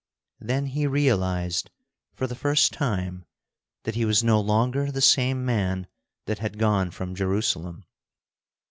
Then 0.39 0.65
he 0.65 0.87
realized 0.87 1.69
for 2.15 2.25
the 2.25 2.33
first 2.33 2.73
time 2.73 3.23
that 3.83 3.93
he 3.93 4.03
was 4.03 4.23
no 4.23 4.39
longer 4.41 4.91
the 4.91 4.99
same 4.99 5.45
man 5.45 5.85
that 6.25 6.39
had 6.39 6.57
gone 6.57 6.89
from 6.89 7.13
Jerusalem. 7.13 7.85